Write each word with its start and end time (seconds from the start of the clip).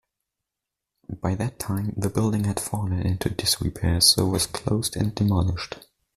By 1.21 1.35
that 1.35 1.59
time 1.59 1.93
the 1.95 2.09
building 2.09 2.45
had 2.45 2.59
fallen 2.59 3.01
into 3.03 3.29
disrepair 3.29 4.01
so 4.01 4.25
was 4.25 4.47
closed 4.47 4.95
and 4.95 5.13
demolished. 5.13 5.75